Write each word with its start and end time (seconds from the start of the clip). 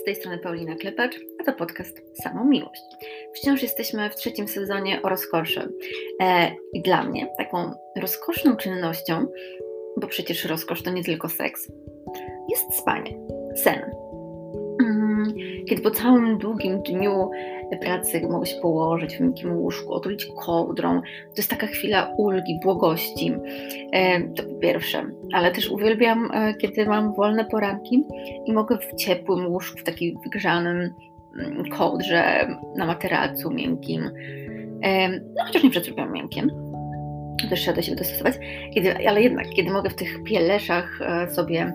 Z 0.00 0.04
tej 0.04 0.14
strony 0.14 0.38
Paulina 0.38 0.74
Klepacz, 0.74 1.20
a 1.40 1.44
to 1.44 1.52
podcast 1.52 2.22
Samą 2.22 2.44
Miłość. 2.44 2.82
Wciąż 3.34 3.62
jesteśmy 3.62 4.10
w 4.10 4.16
trzecim 4.16 4.48
sezonie 4.48 5.02
o 5.02 5.08
rozkoszy. 5.08 5.72
E, 6.22 6.50
I 6.72 6.82
dla 6.82 7.04
mnie 7.04 7.28
taką 7.38 7.74
rozkoszną 7.96 8.56
czynnością, 8.56 9.26
bo 9.96 10.06
przecież 10.06 10.44
rozkosz 10.44 10.82
to 10.82 10.90
nie 10.90 11.04
tylko 11.04 11.28
seks, 11.28 11.72
jest 12.50 12.78
spanie, 12.78 13.18
sen. 13.54 13.90
Mm, 14.82 15.34
kiedy 15.68 15.82
po 15.82 15.90
całym 15.90 16.38
długim 16.38 16.82
dniu 16.82 17.30
pracy 17.76 18.28
mogę 18.30 18.46
się 18.46 18.60
położyć 18.60 19.16
w 19.16 19.20
miękkim 19.20 19.56
łóżku, 19.56 19.92
otulić 19.92 20.26
kołdrą. 20.44 21.00
To 21.00 21.36
jest 21.36 21.50
taka 21.50 21.66
chwila 21.66 22.14
ulgi, 22.16 22.60
błogości. 22.62 23.34
E, 23.92 24.20
to 24.20 24.42
po 24.42 24.54
pierwsze, 24.54 25.04
ale 25.32 25.52
też 25.52 25.70
uwielbiam, 25.70 26.30
e, 26.34 26.54
kiedy 26.54 26.86
mam 26.86 27.14
wolne 27.14 27.44
poranki 27.44 28.04
i 28.46 28.52
mogę 28.52 28.78
w 28.78 28.94
ciepłym 28.94 29.46
łóżku, 29.46 29.78
w 29.78 29.82
takim 29.82 30.18
wygrzanym 30.24 30.94
mm, 31.38 31.64
kołdrze, 31.70 32.48
na 32.76 32.86
materacu 32.86 33.50
miękkim, 33.50 34.10
e, 34.82 35.08
no 35.08 35.44
chociaż 35.46 35.62
nie 35.62 35.70
przetrzepiam 35.70 36.12
miękkiem, 36.12 36.50
też 37.50 37.60
trzeba 37.60 37.76
do 37.76 37.82
siebie 37.82 37.96
dostosować, 37.96 38.34
kiedy, 38.74 39.08
ale 39.08 39.22
jednak, 39.22 39.46
kiedy 39.48 39.70
mogę 39.70 39.90
w 39.90 39.94
tych 39.94 40.22
pieleszach 40.22 40.98
sobie 41.28 41.72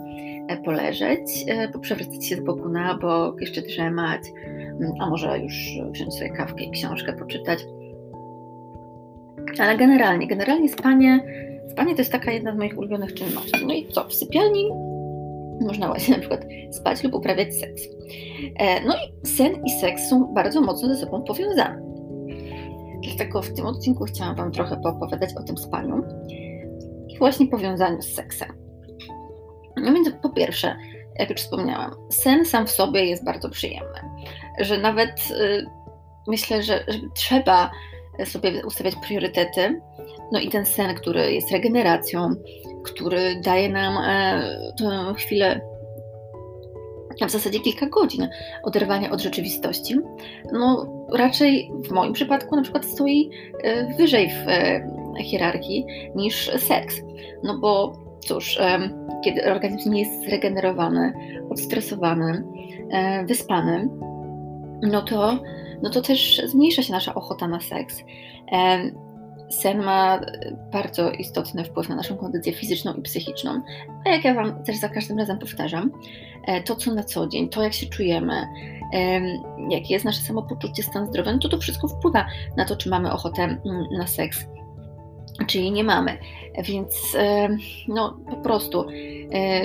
poleżeć, 0.64 1.46
poprzewracać 1.74 2.26
się 2.26 2.36
z 2.36 2.40
boku 2.40 2.70
na 2.70 2.98
bok, 2.98 3.42
jeszcze 3.42 3.62
drzemać, 3.62 4.22
mm, 4.48 4.92
a 5.00 5.10
może 5.10 5.40
już 5.40 5.54
wziąć 5.92 6.14
sobie 6.14 6.30
kawkę 6.30 6.64
i 6.64 6.72
książkę 6.72 7.14
poczytać. 7.14 7.60
Ale 9.60 9.78
generalnie, 9.78 10.28
generalnie 10.28 10.70
spanie, 10.70 11.20
spanie 11.72 11.96
to 11.96 12.02
jest 12.02 12.12
taka 12.12 12.32
jedna 12.32 12.54
z 12.54 12.58
moich 12.58 12.78
ulubionych 12.78 13.14
czynności. 13.14 13.66
No 13.66 13.74
i 13.74 13.88
co, 13.88 14.04
w 14.04 14.14
sypialni 14.14 14.70
można 15.62 15.88
właśnie 15.88 16.14
na 16.14 16.20
przykład 16.20 16.46
spać 16.72 17.04
lub 17.04 17.14
uprawiać 17.14 17.56
seks. 17.56 17.82
E, 18.60 18.86
no 18.86 18.94
i 18.94 19.28
sen 19.28 19.66
i 19.66 19.70
seks 19.70 20.10
są 20.10 20.34
bardzo 20.34 20.62
mocno 20.62 20.88
ze 20.88 20.96
sobą 20.96 21.24
powiązane. 21.24 21.82
Dlatego 23.04 23.42
w 23.42 23.54
tym 23.54 23.66
odcinku 23.66 24.04
chciałam 24.04 24.36
Wam 24.36 24.52
trochę 24.52 24.78
poopowiadać 24.84 25.30
o 25.36 25.44
tym 25.44 25.58
spaniu 25.58 26.04
i 27.08 27.18
właśnie 27.18 27.48
powiązaniu 27.48 28.02
z 28.02 28.14
seksem. 28.14 28.67
No 29.82 29.94
więc 29.94 30.10
po 30.22 30.30
pierwsze, 30.30 30.76
jak 31.20 31.30
już 31.30 31.40
wspomniałam, 31.40 31.92
sen 32.10 32.46
sam 32.46 32.68
w 32.68 32.72
sobie 32.72 33.06
jest 33.06 33.26
bardzo 33.26 33.50
przyjemny. 33.50 34.00
Że 34.60 34.78
nawet 34.78 35.32
y, 35.32 35.66
myślę, 36.28 36.64
że, 36.64 36.84
że 36.88 37.00
trzeba 37.16 37.72
sobie 38.26 38.66
ustawiać 38.66 38.96
priorytety. 38.96 39.82
No 40.32 40.40
i 40.40 40.50
ten 40.50 40.66
sen, 40.66 40.96
który 40.96 41.34
jest 41.34 41.52
regeneracją, 41.52 42.36
który 42.84 43.42
daje 43.42 43.70
nam 43.70 43.98
e, 43.98 44.42
tę 44.80 45.14
chwilę, 45.18 45.62
w 47.28 47.32
zasadzie 47.32 47.60
kilka 47.60 47.86
godzin 47.86 48.30
oderwania 48.64 49.12
od 49.12 49.22
rzeczywistości, 49.22 49.96
no 50.52 50.88
raczej 51.14 51.72
w 51.88 51.92
moim 51.92 52.14
przypadku 52.14 52.56
na 52.56 52.62
przykład 52.62 52.86
stoi 52.86 53.30
e, 53.64 53.94
wyżej 53.94 54.30
w 54.30 54.48
e, 54.48 54.84
hierarchii 55.24 55.86
niż 56.16 56.52
seks. 56.58 57.02
No 57.44 57.58
bo 57.58 57.94
cóż, 58.20 58.60
kiedy 59.24 59.46
organizm 59.46 59.92
nie 59.92 60.00
jest 60.00 60.26
zregenerowany, 60.26 61.14
odstresowany, 61.50 62.44
e, 62.92 63.26
wyspany, 63.26 63.90
no 64.82 65.02
to, 65.02 65.40
no 65.84 65.90
to 65.90 66.02
też 66.02 66.42
zmniejsza 66.46 66.84
się 66.84 66.94
nasza 66.94 67.16
ochota 67.16 67.48
na 67.48 67.60
seks. 67.60 68.04
Sen 69.50 69.84
ma 69.84 70.22
bardzo 70.72 71.12
istotny 71.12 71.64
wpływ 71.64 71.90
na 71.90 71.96
naszą 71.96 72.18
kondycję 72.18 72.54
fizyczną 72.54 72.94
i 72.94 73.02
psychiczną. 73.02 73.62
A 74.06 74.10
jak 74.10 74.26
ja 74.26 74.34
Wam 74.34 74.64
też 74.64 74.78
za 74.78 74.90
każdym 74.90 75.20
razem 75.20 75.40
powtarzam, 75.40 75.92
e, 76.48 76.64
to 76.64 76.76
co 76.76 76.94
na 76.94 77.04
co 77.04 77.28
dzień, 77.28 77.50
to 77.50 77.64
jak 77.64 77.74
się 77.74 77.86
czujemy, 77.86 78.48
jakie 79.70 79.94
jest 79.94 80.06
nasze 80.06 80.22
samopoczucie, 80.22 80.84
stan 80.84 81.08
zdrowia, 81.08 81.32
no 81.32 81.40
to 81.40 81.50
to 81.50 81.58
wszystko 81.58 81.88
wpływa 81.88 82.26
na 82.58 82.66
to, 82.66 82.76
czy 82.76 82.90
mamy 82.90 83.12
ochotę 83.12 83.44
mm, 83.44 83.60
na 83.98 84.08
seks 84.08 84.48
czyli 85.46 85.72
nie 85.72 85.84
mamy. 85.84 86.18
Więc 86.64 87.16
e, 87.16 87.50
no, 87.88 88.18
po 88.30 88.36
prostu 88.36 88.86
e, 89.34 89.62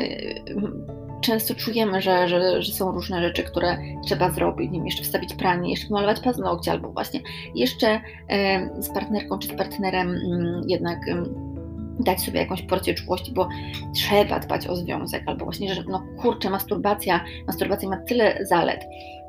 często 1.20 1.54
czujemy, 1.54 2.02
że, 2.02 2.28
że, 2.28 2.62
że, 2.62 2.72
są 2.72 2.92
różne 2.92 3.22
rzeczy, 3.22 3.42
które 3.42 3.78
trzeba 4.04 4.30
zrobić, 4.30 4.70
nie 4.70 4.78
wiem, 4.78 4.86
jeszcze 4.86 5.02
wstawić 5.02 5.34
pranie, 5.34 5.70
jeszcze 5.70 5.94
malować 5.94 6.20
paznokcie, 6.20 6.70
albo 6.70 6.88
właśnie 6.88 7.20
jeszcze 7.54 8.00
e, 8.28 8.82
z 8.82 8.88
partnerką 8.88 9.38
czy 9.38 9.48
z 9.48 9.52
partnerem 9.52 10.08
mm, 10.08 10.62
jednak 10.68 10.98
dać 12.00 12.20
sobie 12.20 12.40
jakąś 12.40 12.62
porcję 12.62 12.94
czułości, 12.94 13.32
bo 13.32 13.48
trzeba 13.94 14.38
dbać 14.38 14.66
o 14.66 14.76
związek, 14.76 15.22
albo 15.26 15.44
właśnie, 15.44 15.74
że 15.74 15.84
no 15.88 16.02
kurczę, 16.22 16.50
masturbacja, 16.50 17.24
masturbacja 17.46 17.88
ma 17.88 17.96
tyle 17.96 18.46
zalet. 18.46 18.84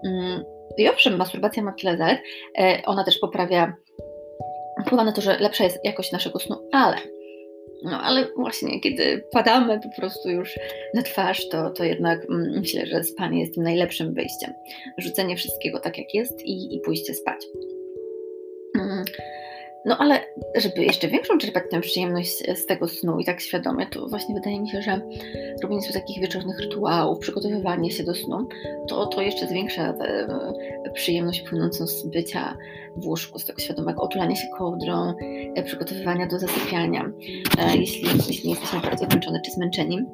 Mm, 0.05 0.43
I 0.77 0.89
owszem, 0.89 1.17
masturbacja 1.17 1.63
ma 1.63 1.71
tyle 1.71 1.97
zalet, 1.97 2.21
ona 2.85 3.03
też 3.03 3.19
poprawia 3.19 3.73
wpływa 4.85 5.03
na 5.03 5.11
to, 5.11 5.21
że 5.21 5.37
lepsza 5.39 5.63
jest 5.63 5.79
jakość 5.83 6.11
naszego 6.11 6.39
snu, 6.39 6.55
ale 6.71 6.97
no 7.83 8.01
ale 8.01 8.27
właśnie, 8.35 8.81
kiedy 8.81 9.23
padamy 9.31 9.79
po 9.79 10.01
prostu 10.01 10.29
już 10.29 10.59
na 10.93 11.01
twarz, 11.01 11.49
to, 11.49 11.69
to 11.69 11.83
jednak 11.83 12.25
mm, 12.29 12.59
myślę, 12.59 12.85
że 12.85 13.03
spanie 13.03 13.41
jest 13.41 13.53
tym 13.53 13.63
najlepszym 13.63 14.13
wyjściem. 14.13 14.53
Rzucenie 14.97 15.37
wszystkiego 15.37 15.79
tak 15.79 15.97
jak 15.97 16.13
jest 16.13 16.41
i, 16.45 16.75
i 16.75 16.79
pójście 16.79 17.13
spać. 17.13 17.45
No 19.85 19.97
ale 19.97 20.19
żeby 20.55 20.83
jeszcze 20.83 21.07
większą 21.07 21.37
czerpać 21.37 21.63
tę 21.71 21.81
przyjemność 21.81 22.37
z 22.55 22.65
tego 22.65 22.87
snu 22.87 23.19
i 23.19 23.25
tak 23.25 23.41
świadomie, 23.41 23.87
to 23.87 24.07
właśnie 24.07 24.35
wydaje 24.35 24.61
mi 24.61 24.69
się, 24.69 24.81
że 24.81 25.01
robienie 25.63 25.81
sobie 25.81 25.93
takich 25.93 26.21
wieczornych 26.21 26.59
rytuałów, 26.59 27.19
przygotowywanie 27.19 27.91
się 27.91 28.03
do 28.03 28.15
snu, 28.15 28.47
to, 28.87 29.05
to 29.05 29.21
jeszcze 29.21 29.47
zwiększa 29.47 29.93
tę 29.93 30.91
przyjemność 30.93 31.41
płynącą 31.41 31.87
z 31.87 32.07
bycia 32.07 32.57
w 32.95 33.07
łóżku, 33.07 33.39
z 33.39 33.45
tego 33.45 33.59
świadomego 33.59 34.01
otulania 34.01 34.35
się 34.35 34.47
kołdrą, 34.57 35.13
e, 35.55 35.63
przygotowywania 35.63 36.27
do 36.27 36.39
zasypiania, 36.39 37.11
e, 37.57 37.77
jeśli, 37.77 38.09
jeśli 38.27 38.49
jesteśmy 38.49 38.79
bardzo 38.79 39.05
zmęczone 39.05 39.41
czy 39.45 39.51
zmęczeni 39.51 40.05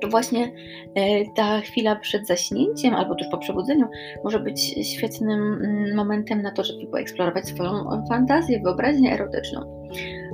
to 0.00 0.08
właśnie 0.08 0.52
e, 0.94 1.24
ta 1.34 1.60
chwila 1.60 1.96
przed 1.96 2.26
zaśnięciem 2.26 2.94
albo 2.94 3.14
tuż 3.14 3.26
po 3.30 3.38
przebudzeniu 3.38 3.86
może 4.24 4.40
być 4.40 4.60
świetnym 4.94 5.54
mm, 5.54 5.96
momentem 5.96 6.42
na 6.42 6.50
to, 6.50 6.64
żeby 6.64 6.86
poeksplorować 6.86 7.48
swoją 7.48 8.04
fantazję, 8.08 8.60
wyobraźnię 8.60 9.12
erotyczną. 9.12 9.90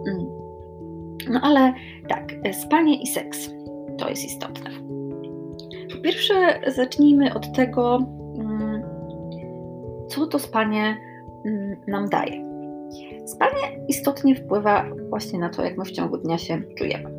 Mm. 0.09 0.27
No 1.31 1.41
ale 1.43 1.73
tak, 2.09 2.33
spanie 2.53 3.03
i 3.03 3.07
seks 3.07 3.51
to 3.99 4.09
jest 4.09 4.25
istotne. 4.25 4.71
Po 5.95 6.03
pierwsze, 6.03 6.35
zacznijmy 6.67 7.35
od 7.35 7.53
tego, 7.53 7.99
mm, 8.39 8.83
co 10.09 10.27
to 10.27 10.39
spanie 10.39 10.97
nam 11.87 12.09
daje. 12.09 12.47
Spanie 13.27 13.87
istotnie 13.89 14.35
wpływa 14.35 14.85
właśnie 15.09 15.39
na 15.39 15.49
to, 15.49 15.65
jak 15.65 15.79
my 15.79 15.85
w 15.85 15.91
ciągu 15.91 16.19
dnia 16.19 16.39
się 16.39 16.63
czujemy 16.79 17.11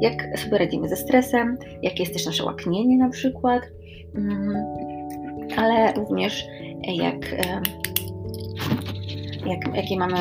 jak 0.00 0.38
sobie 0.38 0.58
radzimy 0.58 0.88
ze 0.88 0.96
stresem, 0.96 1.58
jakie 1.82 2.02
jest 2.02 2.12
też 2.12 2.26
nasze 2.26 2.44
łaknienie 2.44 2.98
na 2.98 3.08
przykład, 3.08 3.62
mm, 4.14 4.54
ale 5.56 5.92
również 5.92 6.44
jak, 6.82 7.36
jak, 9.46 9.76
jakie 9.76 9.96
mamy, 9.96 10.16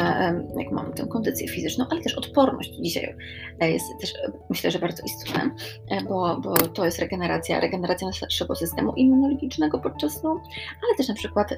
jak 0.57 0.71
mamy 0.71 0.93
tę 0.93 1.07
kondycję 1.07 1.47
fizyczną, 1.47 1.85
ale 1.89 2.01
też 2.01 2.17
odporność. 2.17 2.73
Dzisiaj 2.79 3.15
e, 3.59 3.71
jest 3.71 3.85
też 4.01 4.13
myślę, 4.49 4.71
że 4.71 4.79
bardzo 4.79 5.03
istotna, 5.03 5.55
e, 5.89 6.03
bo, 6.03 6.41
bo 6.41 6.55
to 6.55 6.85
jest 6.85 6.99
regeneracja, 6.99 7.59
regeneracja 7.59 8.07
naszego 8.07 8.55
systemu 8.55 8.93
immunologicznego 8.95 9.79
podczas 9.79 10.19
snu, 10.19 10.29
ale 10.83 10.97
też 10.97 11.07
na 11.07 11.15
przykład 11.15 11.57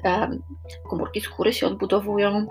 komórki 0.90 1.20
skóry 1.20 1.52
się 1.52 1.66
odbudowują, 1.66 2.46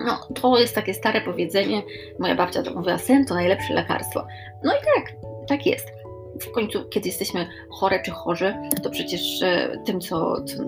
no, 0.00 0.18
to 0.40 0.58
jest 0.58 0.74
takie 0.74 0.94
stare 0.94 1.20
powiedzenie. 1.20 1.82
Moja 2.18 2.34
babcia 2.34 2.62
to 2.62 2.74
mówiła, 2.74 2.98
sen 2.98 3.24
to 3.24 3.34
najlepsze 3.34 3.74
lekarstwo. 3.74 4.26
No 4.64 4.72
i 4.72 4.78
tak, 4.94 5.16
tak 5.48 5.66
jest. 5.66 5.92
W 6.40 6.50
końcu, 6.50 6.84
kiedy 6.88 7.08
jesteśmy 7.08 7.46
chore 7.70 8.02
czy 8.02 8.10
chorzy, 8.10 8.54
to 8.82 8.90
przecież 8.90 9.42
e, 9.42 9.82
tym, 9.84 10.00
co, 10.00 10.44
co 10.44 10.64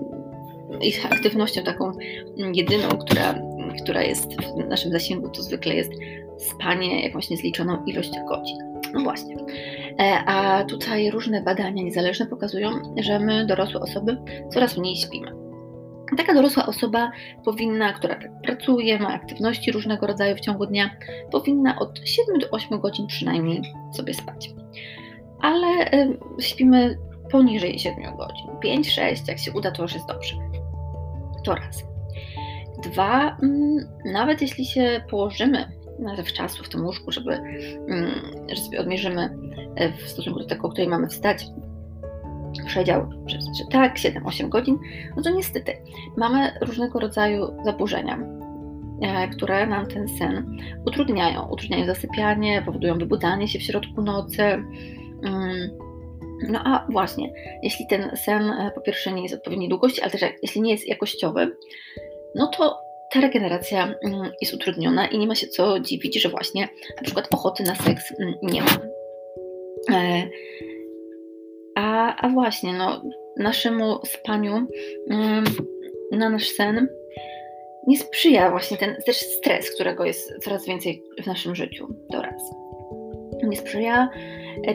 ich 0.81 1.05
aktywnością 1.05 1.63
taką 1.63 1.91
jedyną, 2.53 2.89
która, 2.89 3.35
która 3.83 4.01
jest 4.01 4.41
w 4.41 4.67
naszym 4.69 4.91
zasięgu, 4.91 5.29
to 5.29 5.41
zwykle 5.41 5.75
jest 5.75 5.91
spanie 6.37 7.03
jakąś 7.03 7.29
niezliczoną 7.29 7.85
ilość 7.85 8.11
godzin. 8.27 8.57
No 8.93 9.01
właśnie. 9.01 9.35
E, 9.99 10.23
a 10.25 10.63
tutaj 10.63 11.11
różne 11.11 11.41
badania 11.41 11.83
niezależne 11.83 12.25
pokazują, 12.25 12.69
że 13.01 13.19
my, 13.19 13.45
dorosłe 13.45 13.79
osoby, 13.79 14.17
coraz 14.53 14.77
mniej 14.77 14.95
śpimy. 14.95 15.46
Taka 16.17 16.33
dorosła 16.33 16.65
osoba 16.65 17.11
powinna, 17.45 17.93
która 17.93 18.15
tak 18.15 18.41
pracuje, 18.41 18.99
ma 18.99 19.13
aktywności 19.13 19.71
różnego 19.71 20.07
rodzaju 20.07 20.35
w 20.35 20.39
ciągu 20.39 20.65
dnia, 20.65 20.89
powinna 21.31 21.79
od 21.79 21.99
7 22.05 22.39
do 22.39 22.49
8 22.49 22.79
godzin 22.79 23.07
przynajmniej 23.07 23.61
sobie 23.93 24.13
spać. 24.13 24.49
Ale 25.41 25.91
y, 25.93 26.17
śpimy 26.39 26.97
poniżej 27.31 27.79
7 27.79 28.17
godzin. 28.17 28.47
5-6, 28.81 29.27
jak 29.27 29.39
się 29.39 29.51
uda, 29.51 29.71
to 29.71 29.81
już 29.81 29.93
jest 29.93 30.07
dobrze. 30.07 30.35
To 31.45 31.55
raz. 31.55 31.83
Dwa, 32.83 33.37
mm, 33.43 33.77
nawet 34.05 34.41
jeśli 34.41 34.65
się 34.65 35.01
położymy 35.09 35.77
zawczasu 36.17 36.63
w 36.63 36.69
tym 36.69 36.85
łóżku, 36.85 37.11
żeby, 37.11 37.33
mm, 37.33 38.21
że 38.49 38.61
sobie 38.61 38.79
odmierzymy 38.79 39.37
e, 39.75 39.93
w 39.93 40.09
stosunku 40.09 40.39
do 40.39 40.45
tego, 40.45 40.67
o 40.67 40.71
której 40.71 40.89
mamy 40.89 41.07
wstać, 41.07 41.45
przedział, 42.65 43.09
że 43.27 43.65
tak, 43.71 43.95
7-8 43.95 44.49
godzin, 44.49 44.79
no 45.15 45.23
to 45.23 45.29
niestety 45.29 45.73
mamy 46.17 46.51
różnego 46.61 46.99
rodzaju 46.99 47.63
zaburzenia, 47.65 48.19
e, 49.01 49.27
które 49.27 49.67
nam 49.67 49.87
ten 49.87 50.07
sen 50.07 50.57
utrudniają. 50.85 51.49
Utrudniają 51.49 51.85
zasypianie, 51.85 52.63
powodują 52.65 52.97
wybudzanie 52.97 53.47
się 53.47 53.59
w 53.59 53.63
środku 53.63 54.01
nocy. 54.01 54.43
Mm, 54.43 55.69
no 56.49 56.59
a 56.65 56.87
właśnie, 56.89 57.33
jeśli 57.63 57.87
ten 57.87 58.17
sen 58.17 58.49
e, 58.49 58.71
po 58.75 58.81
pierwsze 58.81 59.11
nie 59.11 59.23
jest 59.23 59.35
odpowiedniej 59.35 59.69
długości, 59.69 60.01
ale 60.01 60.11
też 60.11 60.21
jeśli 60.41 60.61
nie 60.61 60.71
jest 60.71 60.87
jakościowy, 60.87 61.51
no 62.35 62.47
to 62.47 62.77
ta 63.11 63.21
regeneracja 63.21 63.93
mm, 64.03 64.31
jest 64.41 64.53
utrudniona 64.53 65.07
i 65.07 65.17
nie 65.17 65.27
ma 65.27 65.35
się 65.35 65.47
co 65.47 65.79
dziwić, 65.79 66.21
że 66.21 66.29
właśnie 66.29 66.69
na 66.97 67.03
przykład 67.03 67.27
ochoty 67.31 67.63
na 67.63 67.75
seks 67.75 68.19
mm, 68.19 68.33
nie 68.41 68.61
ma. 68.61 68.77
A, 71.77 72.15
a 72.15 72.29
właśnie, 72.29 72.73
no, 72.73 73.01
naszemu 73.37 74.05
spaniu, 74.05 74.67
mm, 75.09 75.43
na 76.11 76.29
nasz 76.29 76.49
sen 76.49 76.87
nie 77.87 77.97
sprzyja 77.97 78.51
właśnie 78.51 78.77
ten 78.77 78.95
też 79.05 79.17
stres, 79.17 79.75
którego 79.75 80.05
jest 80.05 80.43
coraz 80.43 80.65
więcej 80.65 81.03
w 81.23 81.27
naszym 81.27 81.55
życiu. 81.55 81.87
To 82.11 82.21
raz. 82.21 82.41
Nie 83.43 83.57
sprzyja 83.57 84.09
e, 84.67 84.73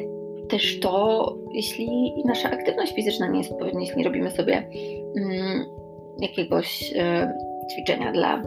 też 0.48 0.80
to, 0.80 1.34
jeśli 1.54 2.12
nasza 2.24 2.50
aktywność 2.50 2.94
fizyczna 2.94 3.28
nie 3.28 3.38
jest 3.38 3.52
odpowiednia, 3.52 3.80
jeśli 3.80 3.96
nie 3.96 4.04
robimy 4.04 4.30
sobie 4.30 4.68
jakiegoś 6.20 6.92
e, 6.96 7.32
ćwiczenia 7.72 8.12
dla 8.12 8.42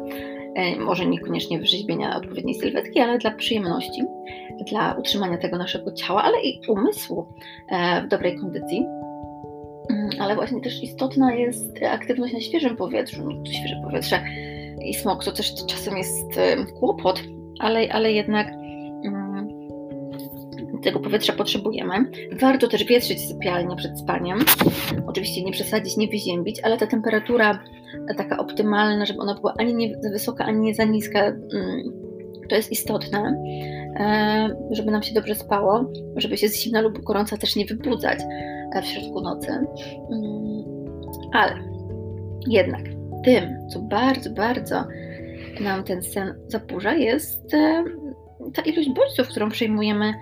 może 0.80 1.06
niekoniecznie 1.06 1.60
wyrzeźbienia 1.60 2.18
odpowiedniej 2.18 2.56
sylwetki, 2.56 3.00
ale 3.00 3.18
dla 3.18 3.32
przyjemności, 3.32 4.04
dla 4.70 4.94
utrzymania 4.94 5.38
tego 5.38 5.58
naszego 5.58 5.92
ciała, 5.92 6.24
ale 6.24 6.42
i 6.42 6.62
umysłu 6.68 7.26
e, 7.70 8.02
w 8.02 8.08
dobrej 8.08 8.40
kondycji. 8.40 8.86
Mm, 9.90 10.10
ale 10.20 10.36
właśnie 10.36 10.62
też 10.62 10.84
istotna 10.84 11.34
jest 11.34 11.84
aktywność 11.84 12.34
na 12.34 12.40
świeżym 12.40 12.78
powietrzu. 12.78 13.22
No, 13.24 13.46
świeże 13.52 13.82
powietrze 13.84 14.24
i 14.86 14.94
smog 14.94 15.24
to 15.24 15.32
też 15.32 15.54
czasem 15.68 15.98
jest 15.98 16.38
e, 16.38 16.66
kłopot, 16.80 17.22
ale, 17.60 17.90
ale 17.92 18.12
jednak 18.12 18.48
tego 20.86 21.00
powietrza 21.00 21.34
potrzebujemy. 21.34 22.06
Warto 22.42 22.68
też 22.68 22.84
wietrzyć 22.84 23.28
sypialnię 23.28 23.76
przed 23.76 24.00
spaniem. 24.00 24.40
Oczywiście 25.08 25.44
nie 25.44 25.52
przesadzić, 25.52 25.98
nie 25.98 26.08
wyziębić, 26.08 26.60
ale 26.64 26.78
ta 26.78 26.88
temperatura 26.88 27.60
taka 28.18 28.38
optymalna, 28.38 29.06
żeby 29.06 29.20
ona 29.20 29.36
była 29.36 29.54
ani 29.58 29.74
nie 29.74 29.96
za 30.02 30.10
wysoka, 30.10 30.46
ani 30.46 30.60
nie 30.60 30.76
za 30.76 30.84
niska. 30.84 31.20
Mm, 31.20 32.06
to 32.50 32.56
jest 32.56 32.72
istotne, 32.72 33.44
e, 34.00 34.50
żeby 34.72 34.92
nam 34.92 35.04
się 35.04 35.14
dobrze 35.14 35.36
spało, 35.36 35.92
żeby 36.16 36.38
się 36.38 36.50
z 36.50 36.62
zimna 36.62 36.82
lub 36.82 37.04
gorąca 37.04 37.38
też 37.38 37.56
nie 37.56 37.66
wybudzać 37.66 38.20
e, 38.76 38.82
w 38.82 38.86
środku 38.86 39.22
nocy. 39.22 39.52
Mm, 39.52 40.64
ale 41.34 41.54
jednak 42.48 42.82
tym, 43.24 43.68
co 43.70 43.80
bardzo, 43.80 44.30
bardzo 44.30 44.84
nam 45.60 45.84
ten 45.84 46.04
sen 46.04 46.36
zaburza, 46.48 46.94
jest 46.94 47.54
e, 47.54 47.84
ta 48.54 48.62
ilość 48.62 48.90
bodźców, 48.90 49.28
którą 49.28 49.50
przyjmujemy 49.50 50.14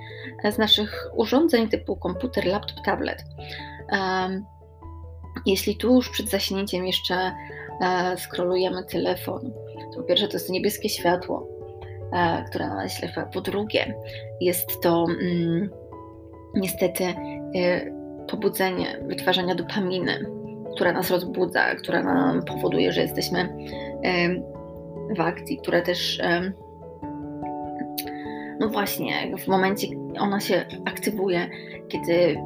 z 0.51 0.57
naszych 0.57 1.09
urządzeń 1.15 1.69
typu 1.69 1.95
komputer, 1.95 2.45
laptop, 2.45 2.85
tablet. 2.85 3.23
Jeśli 5.45 5.77
tuż 5.77 6.09
przed 6.09 6.29
zaśnięciem 6.29 6.85
jeszcze 6.85 7.15
e, 7.81 8.17
skrolujemy 8.17 8.83
telefon, 8.83 9.53
to 9.93 9.97
po 10.01 10.03
pierwsze 10.03 10.27
to 10.27 10.33
jest 10.33 10.49
niebieskie 10.49 10.89
światło, 10.89 11.47
e, 12.13 12.45
które 12.49 12.67
na 12.67 12.75
nas 12.75 12.97
wpływa. 12.97 13.25
Po 13.25 13.41
drugie 13.41 13.95
jest 14.41 14.81
to 14.81 15.05
mm, 15.21 15.69
niestety 16.55 17.03
e, 17.03 17.15
pobudzenie 18.27 18.99
wytwarzania 19.07 19.55
dopaminy, 19.55 20.25
która 20.75 20.91
nas 20.91 21.11
rozbudza, 21.11 21.75
która 21.75 22.03
nam 22.03 22.43
powoduje, 22.45 22.91
że 22.91 23.01
jesteśmy 23.01 23.55
w 25.17 25.21
akcji, 25.21 25.57
która 25.57 25.81
też 25.81 26.21
no 28.63 28.69
właśnie, 28.69 29.37
w 29.37 29.47
momencie 29.47 29.87
ona 30.19 30.39
się 30.39 30.65
aktywuje, 30.85 31.49
kiedy 31.87 32.37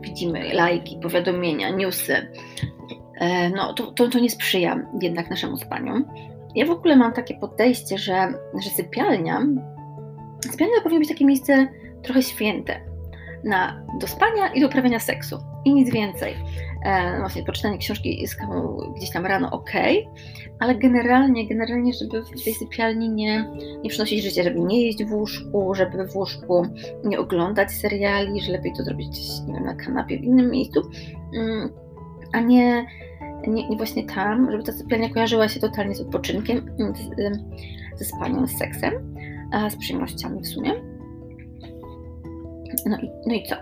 widzimy 0.00 0.54
lajki, 0.54 0.98
powiadomienia, 1.02 1.70
newsy, 1.70 2.28
e, 3.20 3.50
no 3.50 3.74
to, 3.74 3.92
to, 3.92 4.08
to 4.08 4.18
nie 4.18 4.30
sprzyja 4.30 4.86
jednak 5.02 5.30
naszemu 5.30 5.56
spaniu. 5.56 6.04
Ja 6.54 6.66
w 6.66 6.70
ogóle 6.70 6.96
mam 6.96 7.12
takie 7.12 7.34
podejście, 7.34 7.98
że, 7.98 8.32
że 8.64 8.70
sypialnia, 8.70 9.42
sypialnia 10.50 10.80
powinno 10.82 11.00
być 11.00 11.08
takie 11.08 11.24
miejsce 11.24 11.68
trochę 12.02 12.22
święte 12.22 12.80
na, 13.44 13.86
do 14.00 14.06
spania 14.06 14.48
i 14.54 14.60
do 14.60 14.66
uprawiania 14.66 14.98
seksu 14.98 15.38
i 15.66 15.74
nic 15.74 15.90
więcej. 15.90 16.34
E, 16.84 17.20
właśnie 17.20 17.44
poczytanie 17.44 17.78
książki 17.78 18.26
z 18.26 18.36
kawą 18.36 18.78
gdzieś 18.96 19.10
tam 19.10 19.26
rano 19.26 19.50
ok, 19.50 19.70
ale 20.58 20.74
generalnie, 20.74 21.48
generalnie, 21.48 21.92
żeby 21.92 22.22
w 22.22 22.44
tej 22.44 22.54
sypialni 22.54 23.08
nie, 23.08 23.50
nie 23.82 23.90
przynosić 23.90 24.22
życia, 24.22 24.42
żeby 24.42 24.60
nie 24.60 24.86
jeść 24.86 25.04
w 25.04 25.12
łóżku, 25.12 25.74
żeby 25.74 26.06
w 26.06 26.16
łóżku 26.16 26.66
nie 27.04 27.18
oglądać 27.18 27.72
seriali, 27.72 28.40
że 28.40 28.52
lepiej 28.52 28.72
to 28.76 28.84
zrobić 28.84 29.08
gdzieś 29.08 29.40
nie 29.46 29.54
wiem, 29.54 29.64
na 29.64 29.74
kanapie 29.74 30.18
w 30.18 30.24
innym 30.24 30.50
miejscu, 30.50 30.82
mm, 31.34 31.72
a 32.32 32.40
nie, 32.40 32.86
nie, 33.48 33.68
nie, 33.68 33.76
właśnie 33.76 34.06
tam, 34.06 34.50
żeby 34.50 34.62
ta 34.62 34.72
sypialnia 34.72 35.08
kojarzyła 35.08 35.48
się 35.48 35.60
totalnie 35.60 35.94
z 35.94 36.00
odpoczynkiem, 36.00 36.76
z, 36.94 37.98
ze 37.98 38.04
spaniem, 38.04 38.46
z 38.46 38.58
seksem, 38.58 38.92
z 39.70 39.76
przyjemnościami 39.76 40.42
w 40.42 40.48
sumie. 40.48 40.95
No 42.86 42.96
i, 42.98 43.10
no 43.26 43.34
i 43.34 43.42
co? 43.42 43.56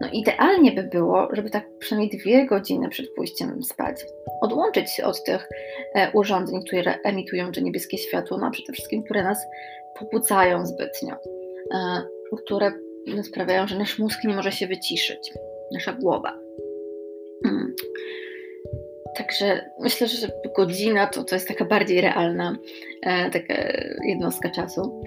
No 0.00 0.08
idealnie 0.12 0.72
by 0.72 0.82
było, 0.82 1.28
żeby 1.32 1.50
tak 1.50 1.78
przynajmniej 1.78 2.20
dwie 2.20 2.46
godziny 2.46 2.88
przed 2.88 3.14
pójściem 3.14 3.62
spać 3.62 4.04
odłączyć 4.40 4.90
się 4.90 5.04
od 5.04 5.24
tych 5.24 5.48
e, 5.94 6.10
urządzeń, 6.10 6.64
które 6.64 6.98
emitują 7.04 7.52
to 7.52 7.60
niebieskie 7.60 7.98
światło, 7.98 8.38
no 8.38 8.46
a 8.46 8.50
przede 8.50 8.72
wszystkim, 8.72 9.02
które 9.02 9.22
nas 9.22 9.46
pobudzają 9.98 10.66
zbytnio, 10.66 11.16
e, 11.74 12.02
które 12.44 12.72
sprawiają, 13.22 13.66
że 13.66 13.78
nasz 13.78 13.98
mózg 13.98 14.24
nie 14.24 14.34
może 14.34 14.52
się 14.52 14.66
wyciszyć, 14.66 15.32
nasza 15.72 15.92
głowa. 15.92 16.38
Hmm. 17.44 17.74
Także 19.16 19.70
myślę, 19.80 20.06
że 20.06 20.28
godzina 20.56 21.06
to, 21.06 21.24
to 21.24 21.34
jest 21.34 21.48
taka 21.48 21.64
bardziej 21.64 22.00
realna 22.00 22.56
e, 23.02 23.30
taka 23.30 23.54
jednostka 24.04 24.50
czasu. 24.50 25.02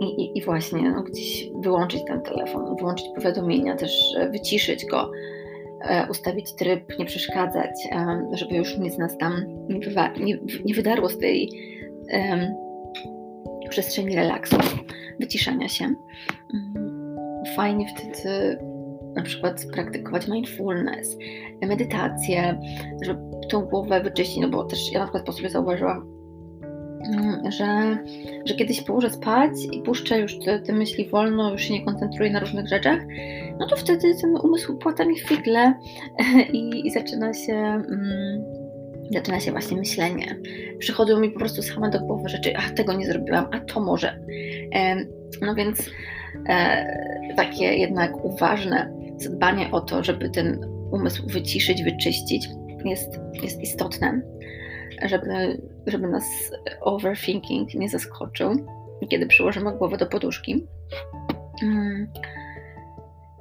I, 0.00 0.04
i, 0.04 0.38
i 0.38 0.42
właśnie 0.42 0.90
no, 0.90 1.02
gdzieś 1.02 1.50
wyłączyć 1.60 2.04
ten 2.04 2.22
telefon, 2.22 2.76
wyłączyć 2.76 3.06
powiadomienia, 3.14 3.76
też 3.76 3.92
e, 4.18 4.30
wyciszyć 4.30 4.86
go, 4.86 5.10
e, 5.82 6.06
ustawić 6.10 6.54
tryb, 6.54 6.98
nie 6.98 7.04
przeszkadzać, 7.04 7.70
e, 7.92 8.28
żeby 8.32 8.54
już 8.54 8.78
nic 8.78 8.98
nas 8.98 9.18
tam 9.18 9.32
nie, 9.68 9.80
wywa- 9.80 10.20
nie, 10.20 10.38
nie 10.64 10.74
wydarło 10.74 11.08
z 11.08 11.18
tej 11.18 11.50
e, 12.12 12.54
przestrzeni 13.68 14.16
relaksu, 14.16 14.56
wyciszania 15.20 15.68
się. 15.68 15.84
Mm, 16.54 17.16
fajnie 17.56 17.86
wtedy 17.88 18.58
na 19.16 19.22
przykład 19.22 19.66
praktykować 19.72 20.28
mindfulness, 20.28 21.16
medytację, 21.62 22.60
żeby 23.02 23.20
tą 23.50 23.60
głowę 23.60 24.00
wyczyścić, 24.00 24.38
no 24.38 24.48
bo 24.48 24.64
też 24.64 24.92
ja 24.92 24.98
na 24.98 25.04
przykład 25.04 25.26
po 25.26 25.32
sobie 25.32 25.50
zauważyłam, 25.50 26.15
że, 27.48 27.98
że 28.44 28.54
kiedyś 28.54 28.82
położę 28.82 29.10
spać 29.10 29.52
i 29.72 29.82
puszczę 29.82 30.18
już 30.18 30.38
te, 30.38 30.58
te, 30.58 30.72
myśli 30.72 31.08
wolno, 31.08 31.52
już 31.52 31.62
się 31.62 31.74
nie 31.74 31.84
koncentruję 31.84 32.30
na 32.30 32.40
różnych 32.40 32.68
rzeczach, 32.68 33.00
no 33.60 33.66
to 33.66 33.76
wtedy 33.76 34.14
ten 34.20 34.36
umysł 34.36 34.78
płata 34.78 35.04
mi 35.04 35.20
figle 35.20 35.74
i, 36.52 36.86
i 36.86 36.90
zaczyna 36.90 37.34
się. 37.34 37.54
Mm, 37.54 38.44
zaczyna 39.10 39.40
się 39.40 39.50
właśnie 39.50 39.76
myślenie. 39.76 40.36
Przychodzą 40.78 41.20
mi 41.20 41.30
po 41.30 41.38
prostu 41.38 41.62
same 41.62 41.90
do 41.90 42.00
głowy 42.00 42.28
rzeczy, 42.28 42.56
a 42.56 42.70
tego 42.70 42.92
nie 42.92 43.06
zrobiłam, 43.06 43.46
a 43.52 43.60
to 43.60 43.80
może. 43.80 44.20
No 45.42 45.54
więc 45.54 45.90
e, 46.48 47.34
takie 47.36 47.64
jednak 47.64 48.24
uważne 48.24 48.92
zadbanie 49.16 49.70
o 49.72 49.80
to, 49.80 50.04
żeby 50.04 50.30
ten 50.30 50.60
umysł 50.92 51.26
wyciszyć, 51.26 51.82
wyczyścić, 51.82 52.48
jest, 52.84 53.18
jest 53.42 53.62
istotne 53.62 54.20
żeby, 55.02 55.60
żeby 55.86 56.08
nas 56.08 56.52
overthinking 56.80 57.74
nie 57.74 57.88
zaskoczył, 57.88 58.66
kiedy 59.08 59.26
przyłożymy 59.26 59.72
głowę 59.72 59.96
do 59.96 60.06
poduszki. 60.06 60.66
Mm. 61.62 62.08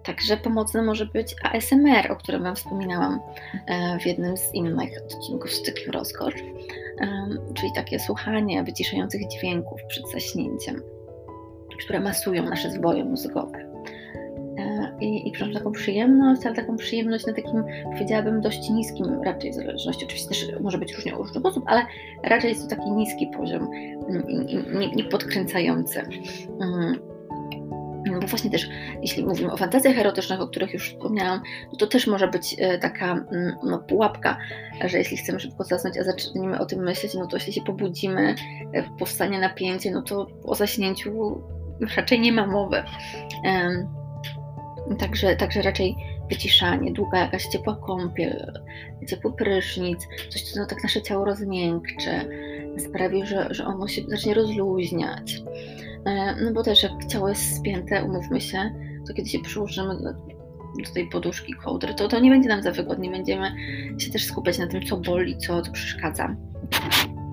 Także 0.03 0.37
pomocne 0.37 0.81
może 0.81 1.05
być 1.05 1.35
ASMR, 1.43 2.11
o 2.11 2.15
którym 2.15 2.43
Wam 2.43 2.55
wspominałam 2.55 3.19
e, 3.67 3.99
w 3.99 4.05
jednym 4.05 4.37
z 4.37 4.53
innych 4.53 4.89
odcinków 5.03 5.51
z 5.51 5.61
cyklu 5.61 5.91
Rozkocz, 5.91 6.35
czyli 7.53 7.73
takie 7.75 7.99
słuchanie 7.99 8.63
wyciszających 8.63 9.27
dźwięków 9.27 9.81
przed 9.87 10.11
zaśnięciem, 10.11 10.81
które 11.83 11.99
masują 11.99 12.43
nasze 12.43 12.71
zboje 12.71 13.05
mózgowe 13.05 13.64
i, 15.05 15.27
i 15.27 15.53
taką 15.53 15.71
przyjemność, 15.71 16.45
ale 16.45 16.55
taką 16.55 16.77
przyjemność 16.77 17.25
na 17.25 17.33
takim, 17.33 17.63
powiedziałabym, 17.93 18.41
dość 18.41 18.69
niskim 18.69 19.24
raczej 19.24 19.53
zależności. 19.53 20.05
Oczywiście 20.05 20.29
też 20.29 20.47
może 20.62 20.77
być 20.77 20.93
różnie 20.93 21.15
u 21.15 21.17
różnych 21.17 21.45
osób, 21.45 21.63
ale 21.67 21.85
raczej 22.24 22.50
jest 22.50 22.69
to 22.69 22.75
taki 22.75 22.91
niski 22.91 23.27
poziom, 23.38 23.69
mm, 24.09 24.25
nie, 24.79 24.91
nie 24.91 25.03
podkręcający. 25.03 26.00
Mm. 26.62 27.00
Bo 28.21 28.27
właśnie 28.27 28.51
też, 28.51 28.69
jeśli 29.01 29.25
mówimy 29.25 29.51
o 29.51 29.57
fantazjach 29.57 29.97
erotycznych, 29.97 30.41
o 30.41 30.47
których 30.47 30.74
już 30.74 30.89
wspomniałam, 30.89 31.41
no 31.71 31.77
to 31.77 31.88
też 31.88 32.07
może 32.07 32.27
być 32.27 32.55
e, 32.59 32.77
taka 32.77 33.12
mm, 33.12 33.55
no, 33.63 33.79
pułapka, 33.79 34.38
że 34.85 34.97
jeśli 34.97 35.17
chcemy 35.17 35.39
szybko 35.39 35.63
zasnąć, 35.63 35.97
a 35.97 36.03
zaczniemy 36.03 36.59
o 36.59 36.65
tym 36.65 36.83
myśleć, 36.83 37.13
no 37.13 37.27
to 37.27 37.38
jeśli 37.38 37.53
się 37.53 37.62
pobudzimy, 37.62 38.35
e, 38.74 38.83
powstanie 39.00 39.39
napięcie, 39.39 39.91
no 39.91 40.01
to 40.01 40.27
o 40.43 40.55
zaśnięciu 40.55 41.41
raczej 41.97 42.19
nie 42.19 42.31
ma 42.31 42.47
mowy. 42.47 42.83
Także, 44.99 45.35
także 45.35 45.61
raczej 45.61 45.95
wyciszanie, 46.29 46.93
długa 46.93 47.19
jakaś 47.19 47.45
ciepła 47.45 47.75
kąpiel, 47.75 48.61
ciepły 49.07 49.33
prysznic, 49.33 50.07
coś, 50.29 50.41
co 50.41 50.59
no, 50.59 50.65
tak 50.65 50.83
nasze 50.83 51.01
ciało 51.01 51.25
rozmiękczy, 51.25 52.11
sprawi, 52.77 53.25
że, 53.25 53.47
że 53.51 53.65
ono 53.65 53.87
się 53.87 54.01
zacznie 54.07 54.33
rozluźniać. 54.33 55.43
E, 56.05 56.35
no 56.43 56.53
bo 56.53 56.63
też 56.63 56.83
jak 56.83 57.05
ciało 57.05 57.29
jest 57.29 57.57
spięte, 57.57 58.03
umówmy 58.03 58.41
się, 58.41 58.57
to 59.07 59.13
kiedy 59.13 59.29
się 59.29 59.39
przyłożymy 59.39 59.95
do, 59.95 60.13
do 60.83 60.93
tej 60.93 61.09
poduszki, 61.09 61.53
kołdry, 61.53 61.93
to, 61.93 62.07
to 62.07 62.19
nie 62.19 62.29
będzie 62.29 62.49
nam 62.49 62.63
za 62.63 62.71
wygodnie. 62.71 63.11
Będziemy 63.11 63.51
się 63.97 64.11
też 64.11 64.25
skupiać 64.25 64.57
na 64.57 64.67
tym, 64.67 64.85
co 64.85 64.97
boli, 64.97 65.37
co, 65.37 65.61
co 65.61 65.71
przeszkadza. 65.71 66.35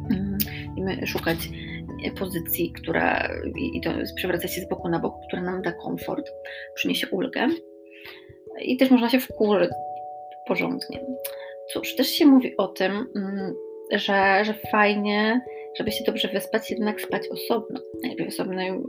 Będziemy 0.09 0.93
mm, 0.93 1.07
szukać 1.07 1.39
pozycji, 2.11 2.73
która 2.73 3.29
i 3.57 3.81
to 3.81 3.91
przewraca 4.17 4.49
się 4.49 4.61
z 4.61 4.69
boku 4.69 4.89
na 4.89 4.99
bok, 4.99 5.15
która 5.29 5.43
nam 5.43 5.63
da 5.63 5.73
komfort, 5.73 6.31
przyniesie 6.75 7.07
ulgę. 7.11 7.49
I 8.61 8.77
też 8.77 8.91
można 8.91 9.11
się 9.11 9.21
wkurzyć 9.21 9.71
porządnie. 10.49 11.05
Cóż, 11.73 11.97
też 11.97 12.09
się 12.09 12.27
mówi 12.27 12.57
o 12.57 12.69
tym, 12.69 12.93
mm, 13.17 13.55
że, 13.93 14.45
że 14.45 14.55
fajnie 14.55 15.41
żeby 15.75 15.93
się 15.93 16.05
dobrze 16.05 16.29
wyspać, 16.29 16.71
jednak 16.71 17.01
spać 17.01 17.29
osobno, 17.29 17.81
najlepiej 18.03 18.27
w 18.27 18.29
osobnym 18.29 18.85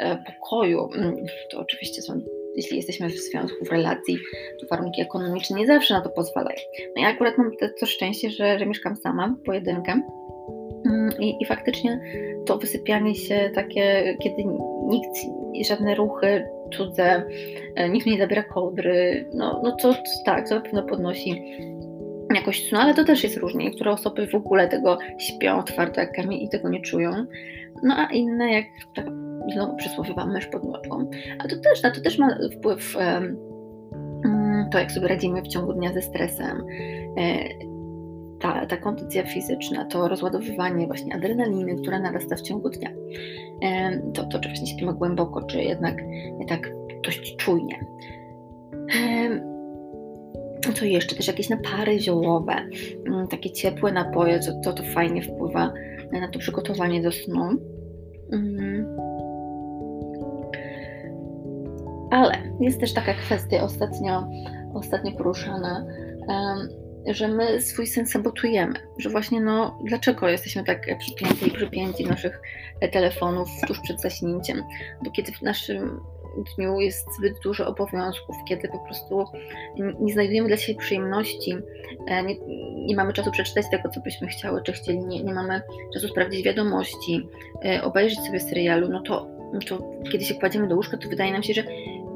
e, 0.00 0.16
pokoju. 0.16 0.88
Mm, 0.94 1.16
to 1.50 1.60
oczywiście 1.60 2.02
są, 2.02 2.20
jeśli 2.56 2.76
jesteśmy 2.76 3.08
w 3.08 3.18
związku, 3.18 3.64
w 3.64 3.70
relacji, 3.70 4.18
to 4.60 4.66
warunki 4.70 5.02
ekonomiczne 5.02 5.58
nie 5.58 5.66
zawsze 5.66 5.94
na 5.94 6.00
to 6.00 6.10
pozwalają. 6.10 6.58
No 6.96 7.02
ja 7.02 7.08
akurat 7.08 7.38
mam 7.38 7.50
to, 7.80 7.86
szczęście, 7.86 8.30
że, 8.30 8.58
że 8.58 8.66
mieszkam 8.66 8.96
sama, 8.96 9.36
pojedynkę. 9.44 10.00
I, 11.20 11.36
I 11.40 11.46
faktycznie 11.46 12.00
to 12.46 12.58
wysypianie 12.58 13.14
się 13.14 13.50
takie, 13.54 14.16
kiedy 14.22 14.44
nikt, 14.88 15.16
żadne 15.68 15.94
ruchy 15.94 16.48
cudze, 16.76 17.22
e, 17.74 17.88
nikt 17.88 18.06
nie 18.06 18.18
zabiera 18.18 18.42
kołdry, 18.42 19.28
no, 19.34 19.60
no 19.64 19.76
to, 19.76 19.94
tak, 20.24 20.48
to 20.48 20.54
na 20.54 20.60
pewno 20.60 20.82
podnosi 20.82 21.42
jakość 22.34 22.68
snu, 22.68 22.78
ale 22.78 22.94
to 22.94 23.04
też 23.04 23.24
jest 23.24 23.36
różnie. 23.36 23.64
Niektóre 23.64 23.90
osoby 23.90 24.26
w 24.26 24.34
ogóle 24.34 24.68
tego 24.68 24.98
śpią 25.18 25.62
twardo 25.62 26.00
jak 26.00 26.12
kamień 26.12 26.42
i 26.42 26.48
tego 26.48 26.68
nie 26.68 26.80
czują, 26.80 27.10
no 27.82 27.94
a 27.96 28.12
inne 28.12 28.52
jak 28.52 28.64
tak 28.94 29.06
znowu 29.52 29.76
przysłowiowa 29.76 30.26
mysz 30.26 30.46
pod 30.46 30.64
młotką. 30.64 31.10
A 31.38 31.48
to 31.48 31.56
też, 31.56 31.84
a 31.84 31.90
to 31.90 32.00
też 32.00 32.18
ma 32.18 32.38
wpływ 32.58 32.96
um, 32.96 33.36
to, 34.70 34.78
jak 34.78 34.92
sobie 34.92 35.08
radzimy 35.08 35.42
w 35.42 35.48
ciągu 35.48 35.72
dnia 35.72 35.92
ze 35.92 36.02
stresem, 36.02 36.64
e, 37.18 37.48
ta, 38.40 38.66
ta 38.66 38.76
kondycja 38.76 39.22
fizyczna, 39.22 39.84
to 39.84 40.08
rozładowywanie 40.08 40.86
właśnie 40.86 41.14
adrenaliny, 41.14 41.76
która 41.76 41.98
narasta 41.98 42.36
w 42.36 42.42
ciągu 42.42 42.70
dnia. 42.70 42.90
To, 44.14 44.24
to 44.24 44.40
czy 44.40 44.48
właśnie 44.48 44.66
śpimy 44.66 44.94
głęboko, 44.94 45.42
czy 45.42 45.62
jednak 45.62 45.96
tak 46.48 46.70
dość 47.04 47.36
czujnie. 47.36 47.86
Co 50.74 50.84
jeszcze? 50.84 51.16
Też 51.16 51.26
jakieś 51.26 51.48
napary 51.48 52.00
ziołowe, 52.00 52.54
mm, 53.06 53.28
takie 53.28 53.50
ciepłe 53.50 53.92
napoje, 53.92 54.40
to, 54.40 54.52
to, 54.64 54.72
to 54.72 54.82
fajnie 54.82 55.22
wpływa 55.22 55.72
na 56.12 56.28
to 56.28 56.38
przygotowanie 56.38 57.02
do 57.02 57.12
snu. 57.12 57.44
Mm. 58.32 58.96
Ale 62.10 62.34
jest 62.60 62.80
też 62.80 62.94
taka 62.94 63.14
kwestia 63.14 63.62
ostatnio, 63.62 64.28
ostatnio 64.74 65.12
poruszana, 65.12 65.86
że 67.06 67.28
my 67.28 67.60
swój 67.60 67.86
sen 67.86 68.06
sabotujemy, 68.06 68.74
że 68.98 69.10
właśnie 69.10 69.40
no, 69.40 69.78
dlaczego 69.84 70.28
jesteśmy 70.28 70.64
tak 70.64 70.98
przypięci 70.98 71.48
i 71.48 71.50
przypięci 71.50 72.06
naszych 72.06 72.40
telefonów 72.92 73.48
tuż 73.66 73.80
przed 73.80 74.00
zaśnięciem, 74.00 74.62
bo 75.04 75.10
kiedy 75.10 75.32
w 75.32 75.42
naszym 75.42 76.00
dniu 76.56 76.80
jest 76.80 77.16
zbyt 77.18 77.38
dużo 77.44 77.66
obowiązków, 77.66 78.36
kiedy 78.48 78.68
po 78.68 78.78
prostu 78.78 79.24
nie 80.00 80.12
znajdujemy 80.12 80.48
dla 80.48 80.56
siebie 80.56 80.78
przyjemności, 80.78 81.56
e, 82.06 82.22
nie, 82.22 82.36
nie 82.86 82.96
mamy 82.96 83.12
czasu 83.12 83.30
przeczytać 83.30 83.66
tego, 83.70 83.88
co 83.88 84.00
byśmy 84.00 84.28
chciały 84.28 84.62
czy 84.62 84.72
chcieli, 84.72 84.98
nie, 84.98 85.22
nie 85.22 85.34
mamy 85.34 85.60
czasu 85.94 86.08
sprawdzić 86.08 86.44
wiadomości, 86.44 87.28
e, 87.64 87.82
obejrzeć 87.82 88.18
sobie 88.20 88.40
serialu, 88.40 88.88
no 88.88 89.02
to, 89.02 89.26
to 89.68 89.78
kiedy 90.12 90.24
się 90.24 90.34
kładziemy 90.34 90.68
do 90.68 90.76
łóżka, 90.76 90.96
to 90.96 91.08
wydaje 91.08 91.32
nam 91.32 91.42
się, 91.42 91.54
że 91.54 91.64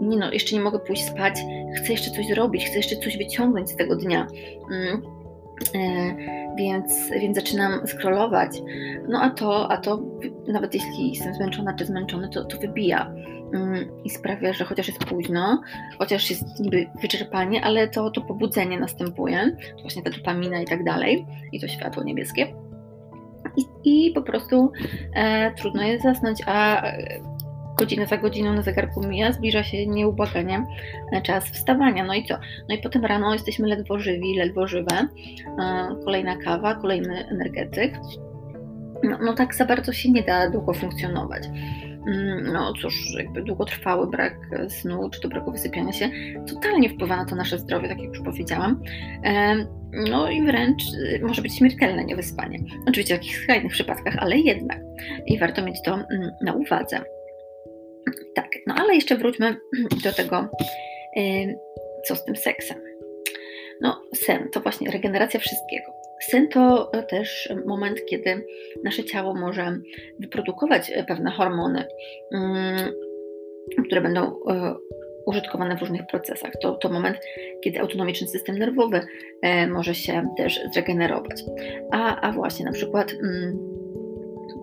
nie 0.00 0.16
no, 0.16 0.33
jeszcze 0.33 0.57
nie 0.57 0.62
mogę 0.62 0.78
pójść 0.78 1.04
spać, 1.04 1.35
chcę 1.76 1.92
jeszcze 1.92 2.11
coś 2.11 2.26
zrobić, 2.26 2.66
chcę 2.66 2.76
jeszcze 2.76 2.97
coś 2.97 3.19
wyciągnąć 3.19 3.71
z 3.71 3.76
tego 3.76 3.97
dnia. 3.97 4.26
Mm. 4.71 5.02
E, 5.75 6.14
więc, 6.57 7.11
więc 7.21 7.37
zaczynam 7.37 7.87
scrollować. 7.87 8.50
No 9.09 9.23
a 9.23 9.30
to, 9.30 9.71
a 9.71 9.76
to 9.76 10.02
nawet 10.49 10.75
jeśli 10.75 11.11
jestem 11.11 11.35
zmęczona 11.35 11.75
czy 11.75 11.87
zmęczony, 11.87 12.28
to, 12.28 12.45
to 12.45 12.59
wybija 12.59 13.12
mm, 13.54 14.04
i 14.04 14.11
sprawia, 14.11 14.52
że 14.52 14.64
chociaż 14.64 14.88
jest 14.88 15.04
późno, 15.04 15.62
chociaż 15.99 16.30
jest 16.30 16.61
niby 16.61 16.87
wyczerpanie, 17.02 17.64
ale 17.64 17.88
to, 17.88 18.11
to 18.11 18.21
pobudzenie 18.21 18.80
następuje, 18.80 19.57
właśnie 19.83 20.02
ta 20.02 20.11
dopamina 20.11 20.61
i 20.61 20.64
tak 20.64 20.85
dalej, 20.85 21.26
i 21.52 21.61
to 21.61 21.69
światło 21.69 22.02
niebieskie. 22.02 22.54
I, 23.57 23.64
i 23.85 24.12
po 24.12 24.23
prostu 24.23 24.73
e, 25.14 25.54
trudno 25.54 25.83
jest 25.83 26.02
zasnąć, 26.02 26.38
a 26.47 26.83
godzina 27.80 28.06
za 28.06 28.16
godziną 28.16 28.52
na 28.52 28.62
zegarku 28.62 29.06
mija, 29.06 29.32
zbliża 29.32 29.62
się 29.62 29.87
nieubłaganie 29.87 30.64
czas 31.22 31.44
wstawania. 31.44 32.04
No 32.04 32.14
i 32.14 32.25
co? 32.25 32.34
No 32.68 32.75
i 32.75 32.78
potem 32.78 33.04
rano 33.04 33.32
jesteśmy 33.32 33.68
ledwo 33.68 33.99
żywi, 33.99 34.34
ledwo 34.34 34.66
żywe. 34.66 35.08
E, 35.58 35.88
kolejna 36.04 36.37
kawa, 36.37 36.75
kolejny 36.75 37.28
energetyk. 37.28 37.94
No, 39.02 39.18
no 39.25 39.32
tak 39.32 39.54
za 39.54 39.64
bardzo 39.64 39.92
się 39.92 40.10
nie 40.10 40.22
da 40.22 40.50
długo 40.50 40.75
funkcjonować. 40.75 41.46
Mm, 42.06 42.52
no 42.52 42.72
cóż, 42.72 43.14
jakby 43.18 43.42
długotrwały 43.42 44.10
brak 44.10 44.37
snu 44.68 45.10
czy 45.10 45.20
dobrego 45.20 45.50
wysypiania 45.50 45.92
się 45.92 46.10
totalnie 46.46 46.88
wpływa 46.88 47.16
na 47.16 47.25
to 47.25 47.37
nasze 47.37 47.58
zdrowie, 47.58 47.88
tak 47.88 47.99
jak 47.99 48.08
już 48.08 48.20
powiedziałam. 48.20 48.82
E, 49.25 49.56
no 49.92 50.30
i 50.30 50.42
wręcz 50.42 50.82
y, 50.82 51.20
może 51.22 51.42
być 51.42 51.58
śmiertelne 51.58 52.04
niewyspanie. 52.04 52.58
Oczywiście 52.88 53.14
w 53.14 53.18
jakichś 53.18 53.42
skrajnych 53.42 53.72
przypadkach, 53.72 54.16
ale 54.18 54.38
jednak. 54.38 54.80
I 55.26 55.38
warto 55.38 55.62
mieć 55.62 55.82
to 55.84 55.94
mm, 55.94 56.30
na 56.42 56.52
uwadze. 56.52 57.00
Tak, 58.34 58.48
no 58.66 58.74
ale 58.78 58.94
jeszcze 58.94 59.16
wróćmy 59.16 59.56
do 60.04 60.12
tego, 60.12 60.48
co 62.06 62.16
z 62.16 62.24
tym 62.24 62.36
seksem. 62.36 62.78
No, 63.80 64.02
sen 64.14 64.48
to 64.52 64.60
właśnie 64.60 64.90
regeneracja 64.90 65.40
wszystkiego. 65.40 65.92
Sen 66.20 66.48
to 66.48 66.90
też 67.08 67.52
moment, 67.66 68.04
kiedy 68.10 68.46
nasze 68.84 69.04
ciało 69.04 69.34
może 69.34 69.78
wyprodukować 70.18 70.92
pewne 71.08 71.30
hormony, 71.30 71.84
które 73.86 74.00
będą 74.00 74.22
e, 74.22 74.74
użytkowane 75.26 75.76
w 75.76 75.80
różnych 75.80 76.06
procesach. 76.06 76.52
To, 76.62 76.72
to 76.72 76.88
moment, 76.88 77.18
kiedy 77.64 77.80
autonomiczny 77.80 78.26
system 78.26 78.58
nerwowy 78.58 79.00
e, 79.42 79.66
może 79.66 79.94
się 79.94 80.34
też 80.36 80.60
zregenerować. 80.72 81.42
A, 81.92 82.20
a 82.20 82.32
właśnie 82.32 82.64
na 82.64 82.72
przykład 82.72 83.12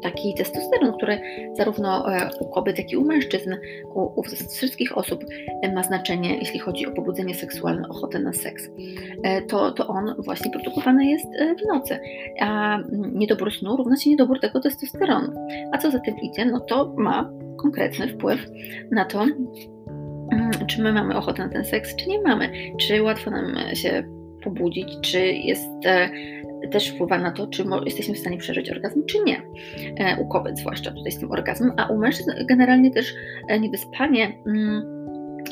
taki 0.01 0.33
testosteron, 0.33 0.93
który 0.93 1.21
zarówno 1.53 2.13
e, 2.13 2.29
u 2.39 2.45
kobiet, 2.45 2.77
jak 2.77 2.91
i 2.91 2.97
u 2.97 3.05
mężczyzn, 3.05 3.55
u, 3.93 4.19
u 4.19 4.23
wszystkich 4.23 4.97
osób 4.97 5.25
e, 5.61 5.73
ma 5.73 5.83
znaczenie, 5.83 6.37
jeśli 6.37 6.59
chodzi 6.59 6.87
o 6.87 6.91
pobudzenie 6.91 7.35
seksualne, 7.35 7.89
ochotę 7.89 8.19
na 8.19 8.33
seks, 8.33 8.69
e, 9.23 9.41
to, 9.41 9.71
to 9.71 9.87
on 9.87 10.15
właśnie 10.17 10.51
produkowany 10.51 11.05
jest 11.05 11.27
w 11.63 11.67
nocy. 11.67 11.99
A 12.39 12.79
niedobór 13.13 13.53
snu 13.53 13.77
równa 13.77 13.97
się 13.97 14.09
niedobór 14.09 14.39
tego 14.39 14.59
testosteronu. 14.59 15.33
A 15.71 15.77
co 15.77 15.91
za 15.91 15.99
tym 15.99 16.19
idzie, 16.19 16.45
no 16.45 16.59
to 16.59 16.93
ma 16.97 17.31
konkretny 17.57 18.07
wpływ 18.07 18.47
na 18.91 19.05
to, 19.05 19.25
czy 20.67 20.81
my 20.81 20.93
mamy 20.93 21.17
ochotę 21.17 21.43
na 21.43 21.49
ten 21.49 21.65
seks, 21.65 21.95
czy 21.95 22.09
nie 22.09 22.21
mamy, 22.21 22.51
czy 22.79 23.03
łatwo 23.03 23.31
nam 23.31 23.55
się 23.73 24.03
pobudzić, 24.43 24.87
czy 25.01 25.19
jest 25.19 25.69
też 26.71 26.89
wpływa 26.89 27.17
na 27.17 27.31
to, 27.31 27.47
czy 27.47 27.63
jesteśmy 27.85 28.13
w 28.13 28.19
stanie 28.19 28.37
przeżyć 28.37 28.71
orgazm, 28.71 29.05
czy 29.05 29.17
nie. 29.25 29.41
E, 29.99 30.21
u 30.21 30.27
kobiet 30.27 30.59
zwłaszcza 30.59 30.91
tutaj 30.91 31.11
z 31.11 31.19
tym 31.19 31.31
orgazmem, 31.31 31.71
a 31.77 31.87
u 31.87 31.97
mężczyzn 31.97 32.31
generalnie 32.49 32.91
też 32.91 33.13
e, 33.49 33.59
niewyspanie, 33.59 34.33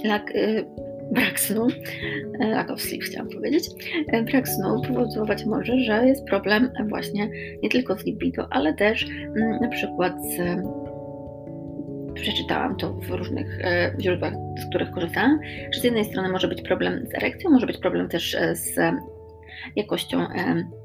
jak 0.04 0.36
mm, 0.36 0.66
brak 1.12 1.40
snu, 1.40 1.68
e, 2.40 2.48
lack 2.48 2.72
of 2.72 2.82
sleep 2.82 3.04
chciałam 3.04 3.30
powiedzieć, 3.30 3.70
brak 4.32 4.48
snu 4.48 4.82
powodować 4.88 5.46
może, 5.46 5.80
że 5.80 6.08
jest 6.08 6.26
problem 6.26 6.72
właśnie 6.90 7.30
nie 7.64 7.70
tylko 7.70 7.98
z 7.98 8.06
libido, 8.06 8.48
ale 8.50 8.74
też 8.74 9.06
mm, 9.06 9.60
na 9.62 9.68
przykład 9.68 10.14
z 10.24 10.62
przeczytałam 12.14 12.76
to 12.76 12.94
w 12.94 13.10
różnych 13.10 13.60
źródłach, 14.00 14.34
z 14.60 14.70
których 14.70 14.92
korzystałam, 14.92 15.40
że 15.72 15.82
z 15.82 15.84
jednej 15.84 16.06
strony 16.06 16.30
może 16.30 16.48
być 16.48 16.62
problem 16.62 17.08
z 17.08 17.16
erekcją, 17.16 17.50
może 17.50 17.68
być 17.68 17.78
problem 17.78 18.10
też 18.10 18.38
z 18.54 18.80
jakością 19.76 20.28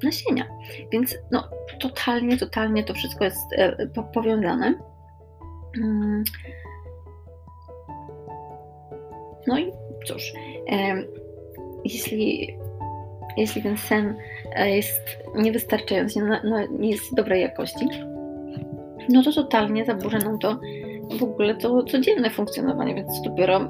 nasienia. 0.02 0.44
Więc 0.92 1.18
no, 1.32 1.48
totalnie, 1.80 2.36
totalnie 2.36 2.84
to 2.84 2.94
wszystko 2.94 3.24
jest 3.24 3.52
e, 3.52 3.86
powiązane. 4.14 4.74
Mm. 5.76 6.24
No 9.46 9.58
i 9.58 9.72
cóż, 10.06 10.32
jeśli, 11.84 12.56
jeśli 13.36 13.62
ten 13.62 13.76
sen 13.76 14.16
e, 14.54 14.70
jest 14.70 15.18
niewystarczający, 15.34 16.20
nie 16.78 16.90
jest 16.90 17.14
dobrej 17.14 17.42
jakości, 17.42 17.88
no 19.08 19.22
to 19.22 19.32
totalnie 19.32 19.84
zaburza 19.84 20.18
nam 20.18 20.38
to 20.38 20.60
w 21.18 21.22
ogóle 21.22 21.54
to 21.54 21.82
codzienne 21.82 22.30
funkcjonowanie, 22.30 22.94
więc 22.94 23.22
dopiero 23.22 23.68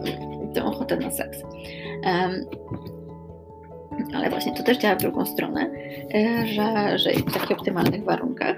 tę 0.54 0.64
ochotę 0.64 0.97
na 0.97 1.11
seks. 1.11 1.42
Ale 4.14 4.31
właśnie 4.31 4.55
to 4.55 4.62
też 4.62 4.79
działa 4.79 4.95
w 4.95 4.99
drugą 4.99 5.26
stronę, 5.26 5.71
e, 6.14 6.47
że, 6.47 6.99
że 6.99 7.11
w 7.12 7.33
takich 7.33 7.50
optymalnych 7.50 8.05
warunkach, 8.05 8.57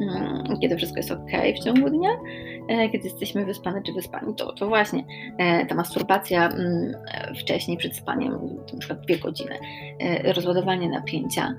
mm, 0.00 0.58
kiedy 0.60 0.76
wszystko 0.76 0.98
jest 0.98 1.10
ok 1.10 1.30
w 1.60 1.64
ciągu 1.64 1.90
dnia, 1.90 2.10
e, 2.68 2.88
kiedy 2.88 3.08
jesteśmy 3.08 3.44
wyspane 3.44 3.82
czy 3.82 3.92
wyspani, 3.92 4.34
to, 4.34 4.52
to 4.52 4.68
właśnie 4.68 5.04
e, 5.38 5.66
ta 5.66 5.74
masturbacja 5.74 6.48
mm, 6.48 6.92
wcześniej 7.36 7.76
przed 7.76 7.96
spaniem, 7.96 8.32
na 8.72 8.78
przykład 8.78 9.00
dwie 9.00 9.18
godziny, 9.18 9.58
rozładowanie 10.24 10.88
napięcia 10.88 11.54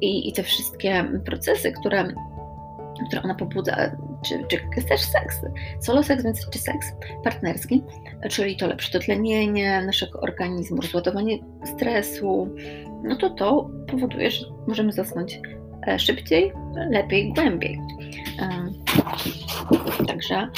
i, 0.00 0.28
i 0.28 0.32
te 0.32 0.42
wszystkie 0.42 1.04
procesy, 1.24 1.72
które 1.72 2.08
które 3.06 3.22
ona 3.22 3.34
pobudza, 3.34 3.76
czy, 4.22 4.44
czy 4.48 4.82
też 4.88 5.00
seks, 5.00 5.40
solo 5.80 6.02
seks, 6.02 6.24
więc 6.24 6.50
czy 6.50 6.58
seks 6.58 6.92
partnerski, 7.24 7.82
czyli 8.30 8.56
to 8.56 8.66
lepsze 8.66 8.98
dotlenienie 8.98 9.82
naszego 9.82 10.20
organizmu, 10.20 10.80
rozładowanie 10.80 11.38
stresu, 11.64 12.48
no 13.02 13.16
to 13.16 13.30
to 13.30 13.70
powoduje, 13.88 14.30
że 14.30 14.46
możemy 14.68 14.92
zasnąć 14.92 15.40
e, 15.86 15.98
szybciej, 15.98 16.52
lepiej, 16.90 17.32
głębiej. 17.32 17.80
Także, 20.06 20.48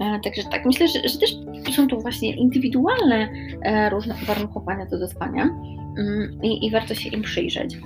e, 0.00 0.20
także 0.24 0.42
tak, 0.50 0.66
myślę, 0.66 0.88
że, 0.88 1.08
że 1.08 1.18
też 1.18 1.36
są 1.76 1.88
tu 1.88 2.00
właśnie 2.00 2.36
indywidualne 2.36 3.28
e, 3.62 3.90
różne 3.90 4.14
uwarunkowania 4.22 4.86
do 4.86 4.98
zaspania 4.98 5.42
mm, 5.42 6.38
i, 6.42 6.66
i 6.66 6.70
warto 6.70 6.94
się 6.94 7.08
im 7.08 7.22
przyjrzeć 7.22 7.76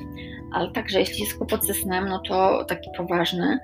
ale 0.55 0.73
także 0.73 1.01
jeśli 1.01 1.21
jest 1.21 1.39
kłopot 1.39 1.65
ze 1.65 1.75
snem, 1.75 2.09
no 2.09 2.23
to 2.29 2.65
taki 2.65 2.91
poważny, 2.97 3.59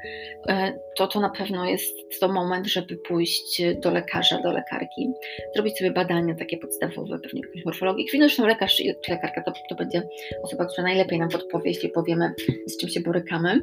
e, 0.49 0.79
to 0.97 1.07
to 1.07 1.21
na 1.21 1.31
pewno 1.31 1.65
jest 1.65 2.21
to 2.21 2.29
moment, 2.29 2.67
żeby 2.67 2.97
pójść 2.97 3.63
do 3.83 3.91
lekarza, 3.91 4.43
do 4.43 4.53
lekarki, 4.53 5.11
zrobić 5.55 5.79
sobie 5.79 5.91
badania 5.91 6.35
takie 6.35 6.59
podstawowe, 6.59 7.19
pewnie 7.19 7.41
jakąś 7.41 7.65
morfologię. 7.65 8.05
Zresztą 8.19 8.47
lekarz 8.47 8.77
czy 8.77 9.13
lekarka 9.13 9.43
to, 9.43 9.53
to 9.69 9.75
będzie 9.75 10.03
osoba, 10.43 10.65
która 10.65 10.83
najlepiej 10.83 11.19
nam 11.19 11.29
podpowie, 11.29 11.71
jeśli 11.71 11.89
powiemy, 11.89 12.33
z 12.67 12.77
czym 12.77 12.89
się 12.89 13.01
borykamy 13.01 13.61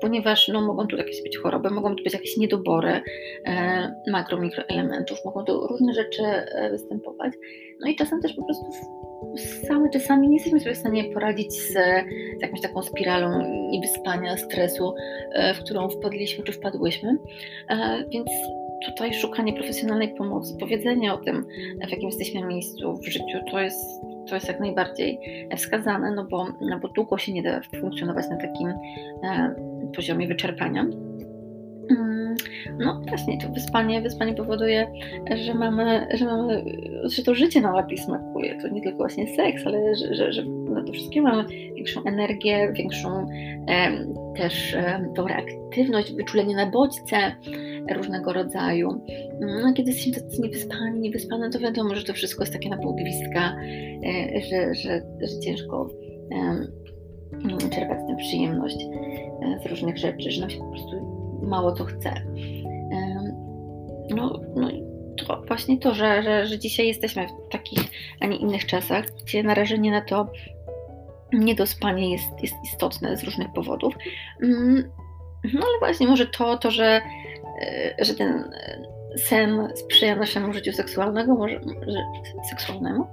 ponieważ 0.00 0.48
no, 0.48 0.60
mogą 0.60 0.86
tu 0.86 0.96
jakieś 0.96 1.22
być 1.22 1.38
choroby, 1.38 1.70
mogą 1.70 1.96
tu 1.96 2.04
być 2.04 2.12
jakieś 2.12 2.36
niedobory 2.36 3.00
e, 3.44 3.94
makro, 4.10 4.38
mikroelementów, 4.38 5.18
mogą 5.24 5.44
tu 5.44 5.66
różne 5.66 5.94
rzeczy 5.94 6.22
e, 6.22 6.70
występować. 6.70 7.32
No 7.80 7.90
i 7.90 7.96
czasem 7.96 8.20
też 8.20 8.32
po 8.32 8.44
prostu 8.44 8.64
same 9.68 9.90
czasami 9.90 10.28
nie 10.28 10.34
jesteśmy 10.34 10.60
sobie 10.60 10.74
w 10.74 10.78
stanie 10.78 11.04
poradzić 11.04 11.52
z, 11.52 11.72
z 12.38 12.42
jakąś 12.42 12.60
taką 12.60 12.82
spiralą 12.82 13.42
niewyspania, 13.70 14.36
stresu, 14.36 14.94
e, 15.32 15.54
w 15.54 15.58
którą 15.58 15.88
wpadliśmy 15.88 16.44
czy 16.44 16.52
wpadłyśmy. 16.52 17.16
E, 17.68 18.04
więc 18.08 18.30
tutaj 18.86 19.14
szukanie 19.14 19.52
profesjonalnej 19.52 20.14
pomocy, 20.14 20.56
powiedzenie 20.60 21.14
o 21.14 21.18
tym, 21.18 21.46
w 21.86 21.90
jakim 21.90 22.08
jesteśmy 22.08 22.46
miejscu 22.46 22.96
w 22.96 23.06
życiu, 23.06 23.38
to 23.50 23.60
jest, 23.60 24.02
to 24.28 24.34
jest 24.34 24.48
jak 24.48 24.60
najbardziej 24.60 25.18
wskazane, 25.56 26.10
no 26.10 26.24
bo, 26.24 26.46
no 26.60 26.78
bo 26.78 26.88
długo 26.88 27.18
się 27.18 27.32
nie 27.32 27.42
da 27.42 27.60
funkcjonować 27.80 28.28
na 28.30 28.36
takim 28.36 28.68
e, 28.68 29.54
poziomie 29.96 30.28
wyczerpania. 30.28 30.86
No 32.78 33.00
właśnie, 33.08 33.38
to 33.38 33.48
wyspanie, 33.48 34.02
wyspanie 34.02 34.34
powoduje, 34.34 34.92
że 35.44 35.54
mamy, 35.54 36.06
że 36.14 36.24
mamy, 36.24 36.64
że 37.04 37.22
to 37.22 37.34
życie 37.34 37.60
nam 37.60 37.76
lepiej 37.76 37.98
smakuje. 37.98 38.58
To 38.62 38.68
nie 38.68 38.82
tylko 38.82 38.96
właśnie 38.96 39.26
seks, 39.36 39.66
ale 39.66 39.94
że, 39.94 40.14
że, 40.14 40.32
że 40.32 40.42
to 40.86 40.92
wszystkie 40.92 41.22
mamy 41.22 41.44
większą 41.74 42.04
energię, 42.04 42.72
większą 42.76 43.26
też 44.36 44.76
tą 45.16 45.26
reaktywność, 45.26 46.12
wyczulenie 46.12 46.56
na 46.56 46.70
bodźce 46.70 47.16
różnego 47.94 48.32
rodzaju. 48.32 49.04
No, 49.40 49.72
kiedy 49.74 49.90
jesteśmy 49.90 50.22
tacy 50.22 50.42
niewyspani, 50.42 51.00
niewyspane, 51.00 51.50
to 51.50 51.58
wiadomo, 51.58 51.94
że 51.94 52.04
to 52.04 52.12
wszystko 52.12 52.42
jest 52.42 52.52
takie 52.52 52.68
na 52.68 52.76
pół 52.76 52.94
gwizdka, 52.94 53.56
e, 54.04 54.40
że, 54.40 54.74
że, 54.74 55.02
że 55.20 55.40
ciężko 55.40 55.88
czerpać 57.70 57.98
tę 58.08 58.16
przyjemność 58.16 58.76
e, 59.42 59.60
z 59.62 59.70
różnych 59.70 59.98
rzeczy, 59.98 60.30
że 60.30 60.40
nam 60.40 60.50
się 60.50 60.58
po 60.58 60.70
prostu 60.70 61.01
mało 61.42 61.72
co 61.72 61.84
chce. 61.84 62.14
No, 64.10 64.40
no 64.56 64.68
to 65.16 65.42
właśnie 65.48 65.78
to, 65.78 65.94
że, 65.94 66.22
że, 66.22 66.46
że 66.46 66.58
dzisiaj 66.58 66.88
jesteśmy 66.88 67.26
w 67.26 67.52
takich, 67.52 67.80
a 68.20 68.26
nie 68.26 68.36
innych 68.36 68.66
czasach, 68.66 69.04
gdzie 69.22 69.42
narażenie 69.42 69.90
na 69.90 70.00
to 70.00 70.28
niedospanie 71.32 72.12
jest, 72.12 72.42
jest 72.42 72.54
istotne 72.64 73.16
z 73.16 73.24
różnych 73.24 73.52
powodów. 73.52 73.94
Mm, 74.42 74.90
no 75.44 75.60
ale 75.60 75.78
właśnie 75.78 76.06
może 76.06 76.26
to, 76.26 76.58
to 76.58 76.70
że, 76.70 77.00
e, 77.62 78.04
że 78.04 78.14
ten 78.14 78.50
sen 79.16 79.68
sprzyja 79.74 80.16
naszemu 80.16 80.52
życiu 80.52 80.72
seksualnemu, 80.72 81.38
może, 81.38 81.60
seksualnemu, 82.50 83.06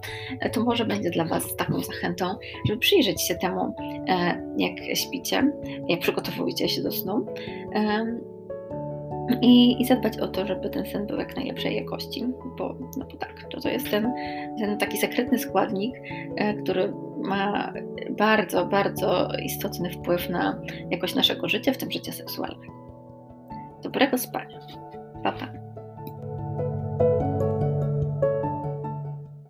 to 0.51 0.63
może 0.63 0.85
będzie 0.85 1.09
dla 1.09 1.25
Was 1.25 1.55
taką 1.55 1.79
zachętą, 1.79 2.35
żeby 2.67 2.79
przyjrzeć 2.79 3.21
się 3.21 3.35
temu, 3.35 3.75
e, 4.09 4.41
jak 4.57 4.97
śpicie, 4.97 5.51
jak 5.87 5.99
przygotowujecie 5.99 6.69
się 6.69 6.81
do 6.83 6.91
snu 6.91 7.25
i, 9.41 9.81
i 9.81 9.85
zadbać 9.85 10.17
o 10.17 10.27
to, 10.27 10.45
żeby 10.45 10.69
ten 10.69 10.85
sen 10.85 11.07
był 11.07 11.17
jak 11.17 11.35
najlepszej 11.35 11.75
jakości, 11.75 12.25
bo, 12.57 12.75
no 12.97 13.05
bo 13.05 13.17
tak, 13.17 13.43
to, 13.51 13.61
to 13.61 13.69
jest 13.69 13.91
ten, 13.91 14.13
ten 14.59 14.77
taki 14.77 14.97
sekretny 14.97 15.39
składnik, 15.39 15.95
e, 16.35 16.53
który 16.53 16.93
ma 17.23 17.73
bardzo, 18.09 18.65
bardzo 18.65 19.27
istotny 19.43 19.89
wpływ 19.89 20.29
na 20.29 20.61
jakość 20.91 21.15
naszego 21.15 21.49
życia, 21.49 21.73
w 21.73 21.77
tym 21.77 21.91
życia 21.91 22.11
seksualnego. 22.11 22.73
Dobrego 23.83 24.17
spania. 24.17 24.59
Pa, 25.23 25.31
pa. 25.31 25.58